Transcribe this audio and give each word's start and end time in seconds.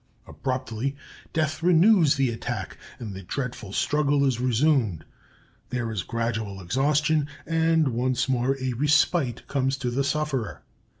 Abruptly, 0.25 0.95
Death 1.31 1.61
renews 1.61 2.15
the 2.15 2.31
attack, 2.31 2.79
and 2.97 3.13
the 3.13 3.21
dreadful 3.21 3.71
struggle 3.71 4.25
is 4.25 4.39
resumed. 4.41 5.05
There 5.69 5.91
is 5.91 6.01
gradual 6.01 6.59
exhaustion, 6.59 7.27
and 7.45 7.89
once 7.89 8.27
more 8.27 8.57
a 8.59 8.73
respite 8.73 9.47
comes 9.47 9.77
to 9.77 9.91
the 9.91 10.03
sufferer. 10.03 10.63